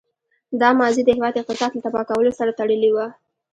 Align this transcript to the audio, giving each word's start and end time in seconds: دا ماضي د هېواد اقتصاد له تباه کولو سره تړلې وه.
دا 0.61 0.69
ماضي 0.79 1.01
د 1.05 1.09
هېواد 1.17 1.33
اقتصاد 1.41 1.71
له 1.73 1.81
تباه 1.85 2.03
کولو 2.09 2.31
سره 2.39 2.51
تړلې 2.59 2.91
وه. 2.95 3.07